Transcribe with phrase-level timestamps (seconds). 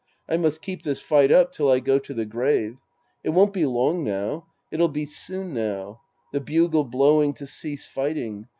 [0.27, 2.77] I must keep this fight up till I go to the grave.
[3.23, 4.47] It won't be long now.
[4.71, 6.01] It'll be soon now.
[6.33, 8.47] The bugle blowing to cease fighting.